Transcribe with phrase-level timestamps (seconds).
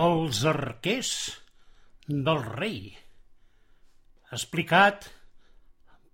[0.00, 1.08] Els arquers
[2.08, 2.76] del rei.
[4.32, 5.08] Explicat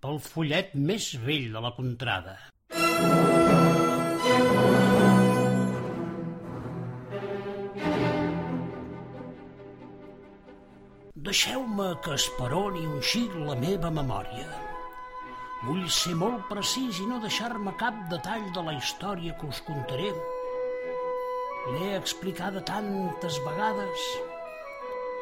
[0.02, 2.34] pel follet més vell de la contrada.
[11.28, 14.48] Deixeu-me que esperoni un xic la meva memòria.
[15.68, 20.10] Vull ser molt precís i no deixar-me cap detall de la història que us contaré.
[21.66, 24.02] L'he explicada tantes vegades.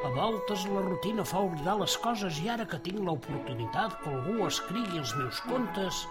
[0.04, 4.44] A voltes la rutina fa oblidar les coses i ara que tinc l'oportunitat que algú
[4.48, 6.02] escrigui els meus contes,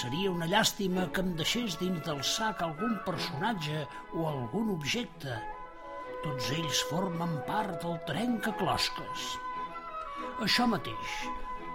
[0.00, 3.84] seria una llàstima que em deixés dins del sac algun personatge
[4.18, 5.38] o algun objecte.
[6.24, 9.30] Tots ells formen part del trencaclosques.
[10.48, 11.16] Això mateix,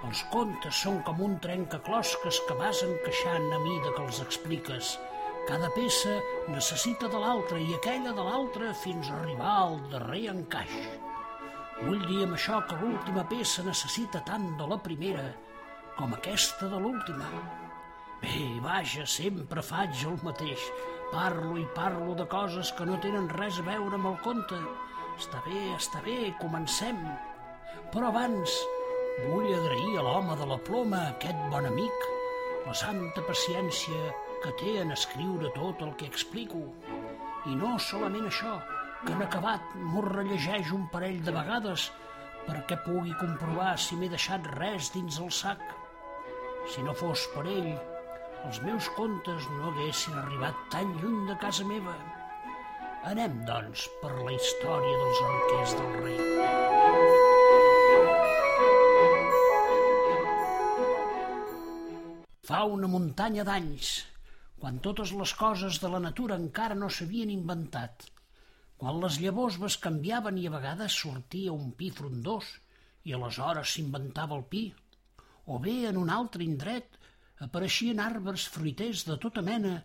[0.10, 4.98] els contes són com un trencaclosques que vas encaixant a mida que els expliques.
[5.46, 6.10] Cada peça
[6.50, 10.72] necessita de l'altra i aquella de l'altra fins a arribar al darrer encaix.
[11.84, 15.28] Vull dir amb això que l'última peça necessita tant de la primera
[16.00, 17.30] com aquesta de l'última.
[18.24, 20.66] Bé, vaja, sempre faig el mateix.
[21.12, 24.58] Parlo i parlo de coses que no tenen res a veure amb el conte.
[25.20, 27.06] Està bé, està bé, comencem.
[27.94, 28.58] Però abans
[29.30, 32.14] vull agrair a l'home de la ploma, aquest bon amic,
[32.66, 34.10] la santa paciència
[34.44, 36.62] que té en escriure tot el que explico.
[37.46, 38.56] I no solament això,
[39.06, 41.90] que en acabat m'ho rellegeix un parell de vegades
[42.46, 45.62] perquè pugui comprovar si m'he deixat res dins el sac.
[46.74, 47.72] Si no fos per ell,
[48.46, 51.96] els meus contes no haguessin arribat tan lluny de casa meva.
[53.06, 56.20] Anem, doncs, per la història dels arquers del rei.
[62.46, 63.96] Fa una muntanya d'anys,
[64.66, 68.08] quan totes les coses de la natura encara no s'havien inventat,
[68.82, 72.48] quan les llavors canviaven i a vegades sortia un pi frondós
[73.06, 74.64] i aleshores s'inventava el pi,
[75.54, 76.98] o bé en un altre indret
[77.48, 79.78] apareixien arbres fruiters de tota mena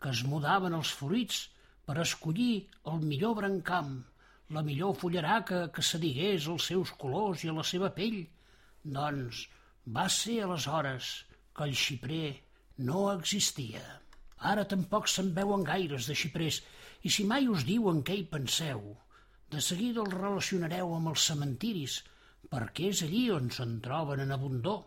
[0.00, 1.44] que es mudaven els fruits
[1.84, 2.54] per escollir
[2.88, 3.94] el millor brancam,
[4.48, 8.22] la millor fullaraca que s'adigués als seus colors i a la seva pell,
[9.00, 9.44] doncs
[9.98, 11.18] va ser aleshores
[11.52, 12.38] que el xiprer
[12.88, 14.00] no existia.
[14.50, 16.60] Ara tampoc se'n veuen gaires de xiprers,
[17.06, 18.82] i si mai us diuen què hi penseu,
[19.52, 21.98] de seguida els relacionareu amb els cementiris,
[22.52, 24.80] perquè és allí on se'n troben en abundor.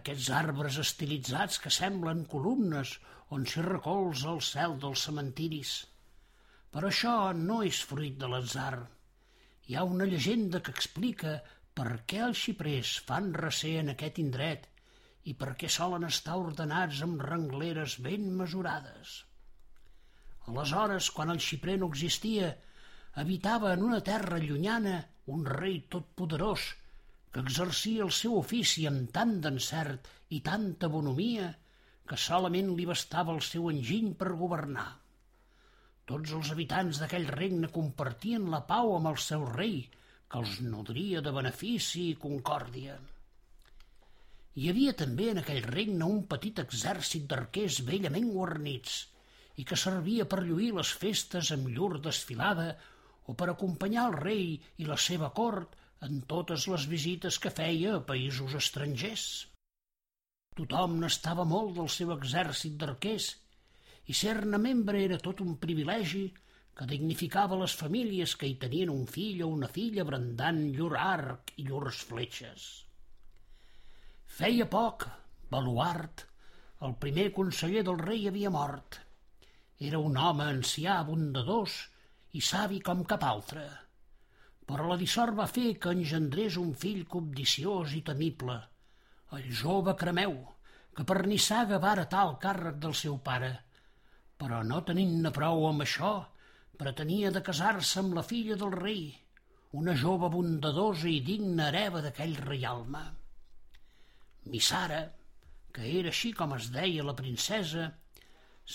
[0.00, 2.96] Aquests arbres estilitzats que semblen columnes
[3.36, 5.74] on s'hi recolza el cel dels cementiris.
[6.72, 8.74] Però això no és fruit de l'atzar.
[9.66, 11.36] Hi ha una llegenda que explica
[11.76, 14.68] per què els xiprers fan recer en aquest indret
[15.30, 19.16] i perquè solen estar ordenats amb rengleres ben mesurades.
[20.46, 22.52] Aleshores, quan el xiprer no existia,
[23.22, 24.98] habitava en una terra llunyana
[25.34, 26.66] un rei totpoderós
[27.32, 30.06] que exercia el seu ofici amb tant d'encert
[30.36, 31.48] i tanta bonomia
[32.06, 34.86] que solament li bastava el seu enginy per governar.
[36.06, 39.80] Tots els habitants d'aquell regne compartien la pau amb el seu rei,
[40.30, 42.94] que els nodria de benefici i concòrdia.
[44.56, 48.94] Hi havia també en aquell regne un petit exèrcit d'arquers bellament guarnits
[49.60, 52.70] i que servia per lluir les festes amb llur desfilada
[53.28, 54.46] o per acompanyar el rei
[54.80, 55.76] i la seva cort
[56.08, 59.26] en totes les visites que feia a països estrangers.
[60.56, 63.28] Tothom n'estava molt del seu exèrcit d'arquers
[64.08, 66.24] i ser-ne membre era tot un privilegi
[66.78, 71.52] que dignificava les famílies que hi tenien un fill o una filla brandant llur arc
[71.60, 72.85] i llurs fletxes.
[74.26, 75.06] Feia poc,
[75.50, 76.26] Baluart,
[76.86, 78.98] el primer conseller del rei havia mort.
[79.88, 81.76] Era un home ancià, bondadós
[82.36, 83.64] i savi com cap altre.
[84.66, 88.58] Però la dissort va fer que engendrés un fill cobdiciós i temible,
[89.36, 90.36] el jove Cremeu,
[90.96, 93.52] que per Nissaga va heretar el càrrec del seu pare.
[94.36, 96.14] Però no tenint-ne prou amb això,
[96.76, 99.06] pretenia de casar-se amb la filla del rei,
[99.80, 103.04] una jove bondadosa i digna hereva d'aquell reialme.
[104.52, 105.02] Missara,
[105.74, 107.90] que era així com es deia la princesa,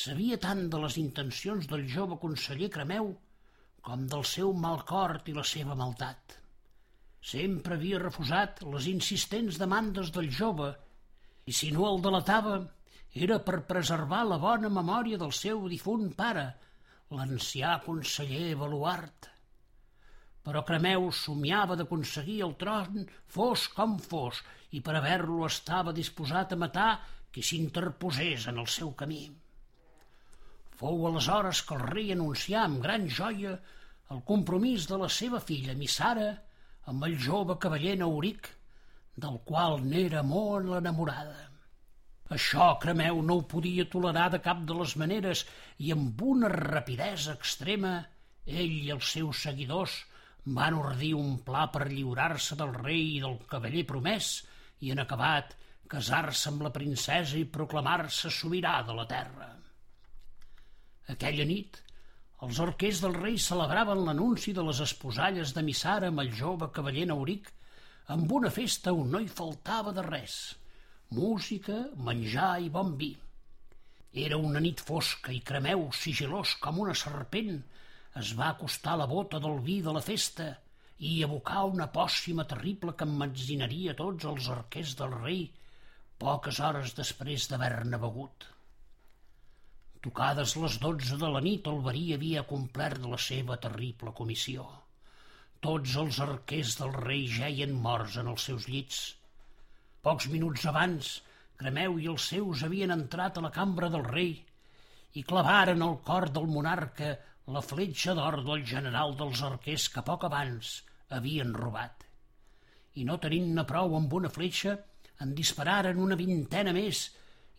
[0.04, 3.10] sabia tant de les intencions del jove conseller Cremeu
[3.88, 6.38] com del seu mal cort i la seva maldat.
[7.32, 10.70] Sempre havia refusat les insistents demandes del jove
[11.50, 12.60] i si no el delatava
[13.26, 16.48] era per preservar la bona memòria del seu difunt pare,
[17.18, 19.31] l'ancià conseller Baluart.
[20.46, 23.06] Però Cremeu somiava d'aconseguir el tron
[23.36, 24.42] fos com fos
[24.78, 26.92] i per haver-lo estava disposat a matar
[27.32, 29.24] qui s'interposés en el seu camí.
[30.82, 33.54] Fou aleshores que el rei anuncià amb gran joia
[34.12, 36.32] el compromís de la seva filla Missara
[36.92, 38.50] amb el jove cavaller Nauric,
[39.24, 41.38] del qual n'era molt l'enamorada.
[42.36, 45.44] Això Cremeu no ho podia tolerar de cap de les maneres
[45.86, 47.94] i amb una rapidesa extrema
[48.46, 49.98] ell i els seus seguidors
[50.46, 54.32] van ordir un pla per lliurar-se del rei i del cavaller promès
[54.82, 55.54] i en acabat
[55.92, 59.50] casar-se amb la princesa i proclamar-se sobirà de la terra.
[61.14, 61.78] Aquella nit,
[62.46, 67.06] els arquers del rei celebraven l'anunci de les esposalles de Missara amb el jove cavaller
[67.12, 67.52] Nauric
[68.16, 70.38] amb una festa on no hi faltava de res.
[71.12, 71.76] Música,
[72.08, 73.12] menjar i bon vi.
[74.26, 77.62] Era una nit fosca i Cremeu, sigilós com una serpent,
[78.20, 80.50] es va acostar la bota del vi de la festa
[81.10, 85.46] i abocar una pòssima terrible que emmenzinaria tots els arquers del rei
[86.24, 88.46] poques hores després d'haver-ne begut.
[90.06, 94.68] Tocades les dotze de la nit, el verí havia complert la seva terrible comissió.
[95.66, 99.02] Tots els arquers del rei geien morts en els seus llits.
[100.02, 101.12] Pocs minuts abans,
[101.62, 104.32] Cremeu i els seus havien entrat a la cambra del rei
[105.20, 107.12] i clavaren al cor del monarca
[107.48, 112.06] la fletxa d'or del general dels arquers que poc abans havien robat.
[113.00, 114.78] I no tenint-ne prou amb una fletxa,
[115.22, 117.08] en dispararen una vintena més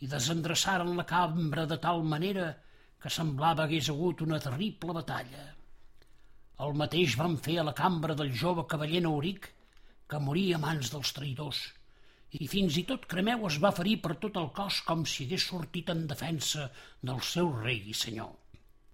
[0.02, 2.46] i desendreçaren la cambra de tal manera
[3.02, 5.44] que semblava hagués hagut una terrible batalla.
[6.66, 9.48] El mateix van fer a la cambra del jove cavaller Nauric,
[10.06, 11.62] que moria a mans dels traïdors,
[12.38, 15.48] i fins i tot Cremeu es va ferir per tot el cos com si hagués
[15.50, 16.70] sortit en defensa
[17.02, 18.41] del seu rei i senyor.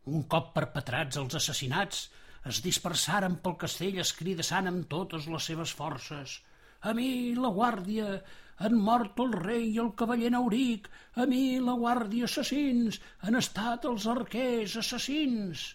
[0.08, 2.04] Un cop perpetrats els assassinats,
[2.50, 6.36] es dispersaren pel castell escridassant amb totes les seves forces.
[6.88, 8.06] A mi, la guàrdia,
[8.64, 10.88] han mort el rei i el cavaller Nauric,
[11.20, 15.66] a mi la guàrdia assassins, han estat els arquers assassins.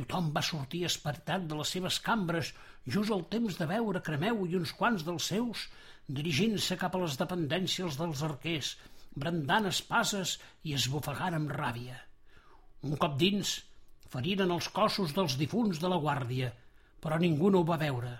[0.00, 2.52] Tothom va sortir espartat de les seves cambres
[2.96, 5.66] just al temps de veure Cremeu i uns quants dels seus
[6.20, 8.76] dirigint-se cap a les dependències dels arquers,
[9.24, 12.00] brandant espases i esbufegant amb ràbia.
[12.88, 13.54] Un cop dins,
[14.12, 16.50] feriren els cossos dels difunts de la guàrdia,
[17.02, 18.12] però ningú no ho va veure.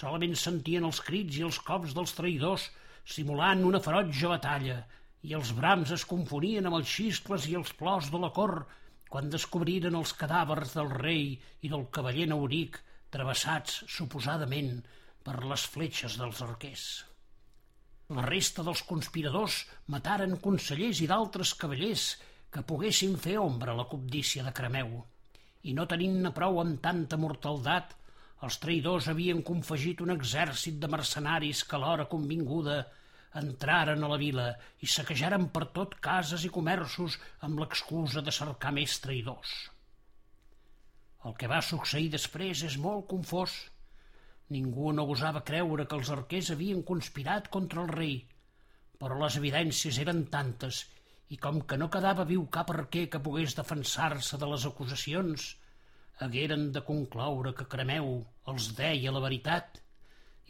[0.00, 2.68] Solament sentien els crits i els cops dels traïdors
[3.14, 4.82] simulant una ferotge batalla,
[5.26, 8.54] i els brams es confonien amb els xiscles i els plors de la cor
[9.10, 11.24] quan descobriren els cadàvers del rei
[11.66, 12.78] i del cavaller Nauric
[13.10, 14.80] travessats, suposadament,
[15.26, 16.84] per les fletxes dels arquers.
[18.16, 19.64] La resta dels conspiradors
[19.94, 22.06] mataren consellers i d'altres cavallers
[22.50, 24.92] que poguessin fer ombra a la cobdícia de Cremeu,
[25.62, 27.92] i no tenint-ne prou amb tanta mortaldat,
[28.46, 32.78] els traïdors havien confegit un exèrcit de mercenaris que a l'hora convinguda
[33.40, 34.46] entraren a la vila
[34.82, 39.52] i saquejaren per tot cases i comerços amb l'excusa de cercar més traïdors.
[41.28, 43.52] El que va succeir després és molt confós.
[44.56, 48.16] Ningú no gosava creure que els arquers havien conspirat contra el rei,
[48.98, 50.80] però les evidències eren tantes
[51.30, 55.50] i com que no quedava viu cap arquer que pogués defensar-se de les acusacions,
[56.26, 58.10] hagueren de concloure que Cremeu
[58.52, 59.78] els deia la veritat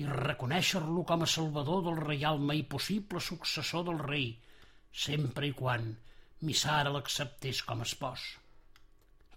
[0.01, 4.31] i reconèixer-lo com a salvador del reialme i possible successor del rei,
[5.07, 5.93] sempre i quan
[6.49, 8.23] Missara l'acceptés com a espòs.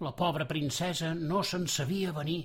[0.05, 2.39] La pobra princesa no se'n sabia venir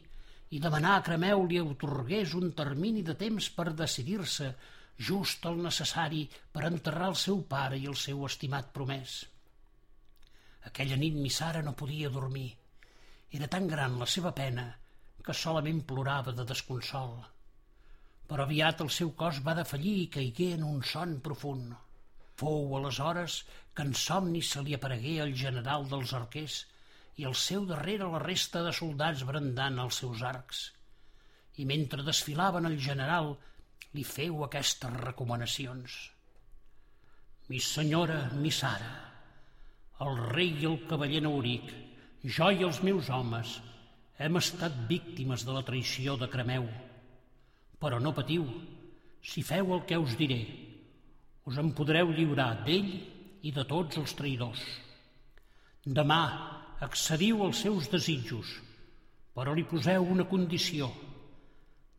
[0.50, 4.50] i demanar a Cremeu li otorgués un termini de temps per decidir-se
[4.98, 9.18] just el necessari per enterrar el seu pare i el seu estimat promès.
[10.70, 12.48] Aquella nit Missara no podia dormir
[13.30, 14.64] era tan gran la seva pena
[15.24, 17.18] que solament plorava de desconsol.
[18.28, 21.74] Però aviat el seu cos va defallir i caigué en un son profund.
[22.40, 23.42] Fou aleshores
[23.74, 26.58] que en somni se li aparegué el general dels arquers
[27.20, 30.64] i al seu darrere la resta de soldats brandant els seus arcs.
[31.60, 33.34] I mentre desfilaven el general
[33.96, 35.96] li feu aquestes recomanacions.
[37.48, 38.90] Mi senyora, mi Sara,
[40.04, 41.70] el rei i el cavaller Nauric,
[42.36, 43.56] jo i els meus homes
[44.18, 46.66] hem estat víctimes de la traïció de Cremeu.
[47.78, 48.44] Però no patiu,
[49.22, 50.42] si feu el que us diré,
[51.48, 52.90] us en podreu lliurar d'ell
[53.46, 54.62] i de tots els traïdors.
[55.86, 56.22] Demà
[56.84, 58.50] accediu als seus desitjos,
[59.34, 60.90] però li poseu una condició.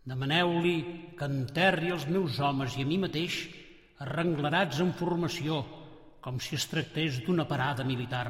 [0.07, 0.77] Demaneu-li
[1.17, 3.41] que enterri els meus homes i a mi mateix
[4.05, 5.59] arrenglarats en formació,
[6.23, 8.27] com si es tractés d'una parada militar.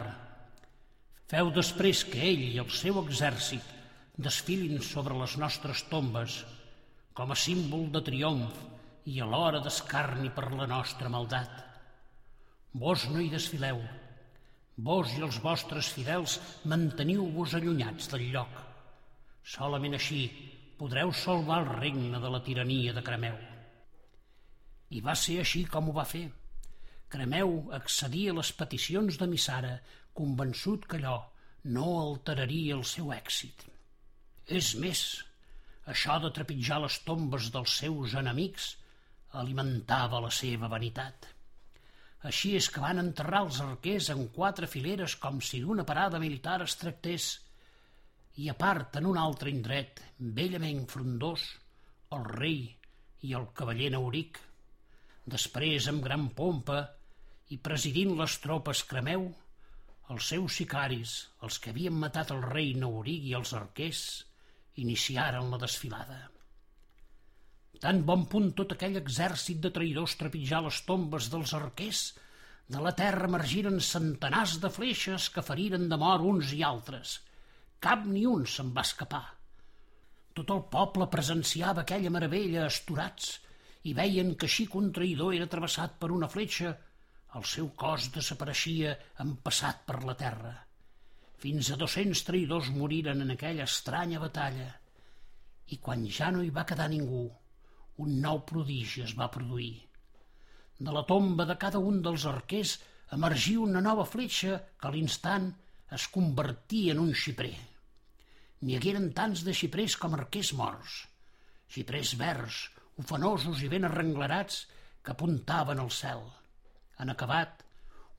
[1.30, 3.76] Feu després que ell i el seu exèrcit
[4.18, 6.42] desfilin sobre les nostres tombes
[7.14, 8.58] com a símbol de triomf
[9.10, 11.52] i alhora d'escarni per la nostra maldat.
[12.74, 13.80] Vos no hi desfileu.
[14.90, 16.38] Vos i els vostres fidels
[16.72, 18.52] manteniu-vos allunyats del lloc.
[19.44, 20.22] Solament així
[20.80, 23.40] podreu salvar el regne de la tirania de Cremeu.
[24.96, 26.30] I va ser així com ho va fer.
[27.12, 29.74] Cremeu accedia a les peticions de Missara,
[30.20, 31.18] convençut que allò
[31.76, 33.66] no alteraria el seu èxit.
[34.60, 35.02] És més,
[35.94, 38.72] això de trepitjar les tombes dels seus enemics
[39.42, 41.28] alimentava la seva vanitat.
[42.30, 46.62] Així és que van enterrar els arquers en quatre fileres com si d'una parada militar
[46.66, 47.30] es tractés
[48.40, 50.00] i a part en un altre indret,
[50.38, 51.44] bellament frondós,
[52.16, 52.62] el rei
[53.28, 54.40] i el cavaller Nauric.
[55.34, 56.80] Després, amb gran pompa
[57.54, 59.28] i presidint les tropes Cremeu,
[60.14, 64.04] els seus sicaris, els que havien matat el rei Nauric i els arquers,
[64.80, 66.22] iniciaren la desfilada.
[67.84, 72.04] Tan bon punt tot aquell exèrcit de traïdors trepitjar les tombes dels arquers,
[72.70, 77.20] de la terra emergiren centenars de fleixes que feriren de mort uns i altres.
[77.86, 79.26] Cap ni un se'n va escapar.
[80.36, 83.30] Tot el poble presenciava aquella meravella asturats
[83.88, 86.74] i veien que així que un traïdor era travessat per una fletxa,
[87.40, 90.52] el seu cos desapareixia empassat per la terra.
[91.40, 94.68] Fins a 200 traïdors moriren en aquella estranya batalla.
[95.72, 97.24] I quan ja no hi va quedar ningú,
[98.04, 99.78] un nou prodigi es va produir.
[100.80, 102.76] De la tomba de cada un dels arquers
[103.16, 105.52] emergia una nova fletxa que a l'instant
[105.96, 107.56] es convertia en un xiprer.
[108.62, 111.00] N'hi hagueren tants de xiprers com arquers morts,
[111.72, 112.60] xiprers verds,
[113.00, 114.66] ofenosos i ben arrenglerats
[115.04, 116.26] que apuntaven al cel.
[117.00, 117.64] En acabat,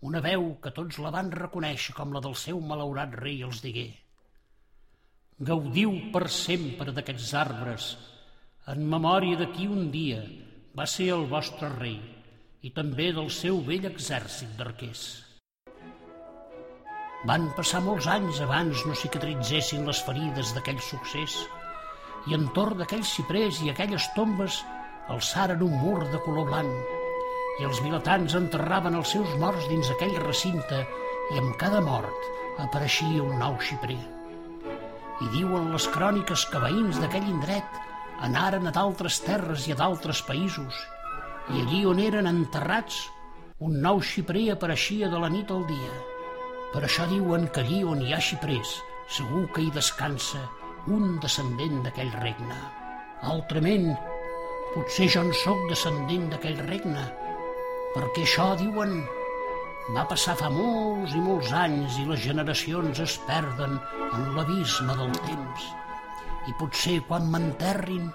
[0.09, 3.91] una veu que tots la van reconèixer com la del seu malaurat rei els digué
[5.49, 7.85] Gaudiu per sempre d'aquests arbres
[8.73, 10.19] en memòria de qui un dia
[10.77, 11.97] va ser el vostre rei
[12.61, 15.05] i també del seu vell exèrcit d'arquers.
[17.29, 21.35] Van passar molts anys abans no cicatritzessin les ferides d'aquell succés
[22.31, 24.63] i entorn d'aquells ciprers i aquelles tombes
[25.13, 30.17] alçaren un mur de color blanc i els vilatans enterraven els seus morts dins aquell
[30.23, 30.79] recinte
[31.35, 32.31] i amb cada mort
[32.65, 33.99] apareixia un nou xiprer.
[35.21, 37.77] I diuen les cròniques que veïns d'aquell indret
[38.25, 40.81] anaren a d'altres terres i a d'altres països,
[41.53, 43.03] i allí on eren enterrats,
[43.61, 46.10] un nou xiprer apareixia de la nit al dia.
[46.71, 48.77] Per això diuen que allí on hi ha xiprers,
[49.11, 50.43] segur que hi descansa
[50.95, 52.59] un descendent d'aquell regne.
[53.31, 53.89] Altrament,
[54.75, 57.03] potser jo en sóc descendent d'aquell regne,
[57.97, 59.01] perquè això, diuen,
[59.97, 65.11] va passar fa molts i molts anys i les generacions es perden en l'abisme del
[65.27, 65.65] temps
[66.49, 68.07] i potser quan m'enterrin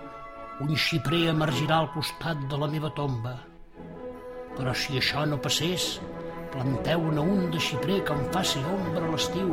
[0.63, 3.35] un xiprer emergirà al costat de la meva tomba.
[4.55, 5.97] Però si això no passés,
[6.55, 9.50] planteu-ne un de xiprer que em faci ombra a l'estiu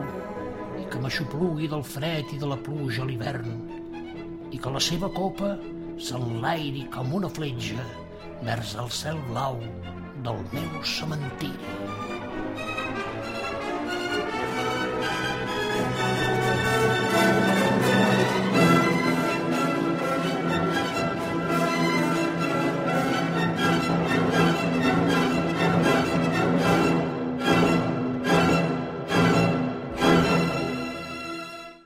[0.78, 3.56] i que m'aixoplugui del fred i de la pluja a l'hivern
[4.54, 5.56] i que la seva copa
[6.06, 7.82] s'enlairi com una fletxa
[8.46, 9.58] vers el cel blau
[10.22, 12.71] del meu cementiri.